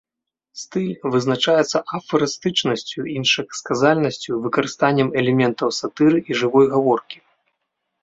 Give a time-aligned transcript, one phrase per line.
[0.61, 7.17] Стыль вызначаецца афарыстычнасцю, іншасказальнасцю, выкарыстаннем элементаў сатыры і жывой гаворкі.